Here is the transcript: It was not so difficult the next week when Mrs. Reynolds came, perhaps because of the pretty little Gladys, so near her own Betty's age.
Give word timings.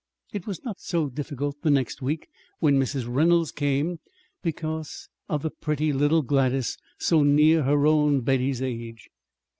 It 0.33 0.47
was 0.47 0.63
not 0.65 0.79
so 0.79 1.09
difficult 1.11 1.61
the 1.61 1.69
next 1.69 2.01
week 2.01 2.27
when 2.57 2.79
Mrs. 2.79 3.05
Reynolds 3.07 3.51
came, 3.51 3.99
perhaps 4.41 4.41
because 4.41 5.09
of 5.29 5.43
the 5.43 5.51
pretty 5.51 5.93
little 5.93 6.23
Gladys, 6.23 6.75
so 6.97 7.21
near 7.21 7.61
her 7.61 7.85
own 7.85 8.21
Betty's 8.21 8.63
age. 8.63 9.11